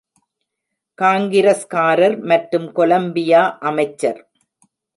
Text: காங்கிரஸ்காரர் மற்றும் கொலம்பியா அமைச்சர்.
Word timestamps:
காங்கிரஸ்காரர் 0.97 2.17
மற்றும் 2.23 2.67
கொலம்பியா 2.71 3.43
அமைச்சர். 3.61 4.21